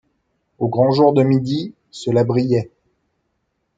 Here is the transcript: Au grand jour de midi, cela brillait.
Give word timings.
Au 0.57 0.67
grand 0.67 0.89
jour 0.89 1.13
de 1.13 1.21
midi, 1.21 1.75
cela 1.91 2.23
brillait. 2.23 2.71